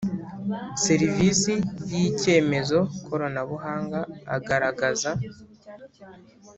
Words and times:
serivisi 0.85 1.53
y 1.89 1.93
icyemezo 2.07 2.79
koranabuhanga 3.07 3.99
agaragaza 4.35 5.11